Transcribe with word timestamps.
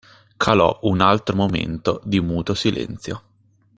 Calò 0.35 0.79
un 0.81 0.99
altro 0.99 1.35
momento 1.35 2.01
di 2.03 2.19
muto 2.21 2.55
silenzio. 2.55 3.21